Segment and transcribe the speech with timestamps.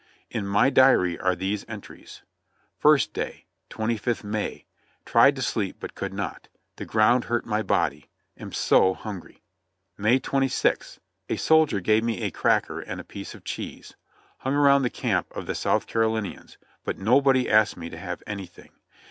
[0.31, 2.23] In my diary are these entries:
[2.81, 4.65] ''First day, 25th May.
[5.05, 8.09] Tried to sleep but could not;• the ground hurt my body.
[8.35, 9.43] Am so hungry!"
[9.99, 10.97] "May 26th.
[11.29, 13.93] A soldier gave me a cracker and a piece of cheese.
[14.39, 18.71] Hung around the camp of the South Carolinians, but nobody asked me to have anything.